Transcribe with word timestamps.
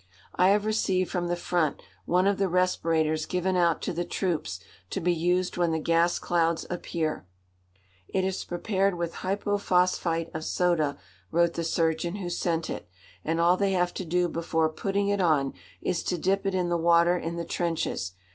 I 0.33 0.49
have 0.49 0.65
received 0.65 1.11
from 1.11 1.27
the 1.27 1.35
front 1.35 1.79
one 2.05 2.25
of 2.25 2.39
the 2.39 2.49
respirators 2.49 3.27
given 3.27 3.55
out 3.55 3.83
to 3.83 3.93
the 3.93 4.03
troops 4.03 4.59
to 4.89 4.99
be 4.99 5.13
used 5.13 5.57
when 5.57 5.71
the 5.71 5.77
gas 5.77 6.17
clouds 6.17 6.65
appear. 6.71 7.27
"It 8.07 8.23
is 8.25 8.43
prepared 8.43 8.95
with 8.97 9.17
hypophosphite 9.17 10.33
of 10.33 10.43
soda," 10.43 10.97
wrote 11.29 11.53
the 11.53 11.63
surgeon 11.63 12.15
who 12.15 12.31
sent 12.31 12.67
it, 12.67 12.89
"and 13.23 13.39
all 13.39 13.57
they 13.57 13.73
have 13.73 13.93
to 13.93 14.03
do 14.03 14.27
before 14.27 14.69
putting 14.69 15.07
it 15.09 15.21
on 15.21 15.53
is 15.83 16.01
to 16.05 16.17
dip 16.17 16.47
it 16.47 16.55
in 16.55 16.69
the 16.69 16.77
water 16.77 17.15
in 17.15 17.35
the 17.35 17.45
trenches. 17.45 18.13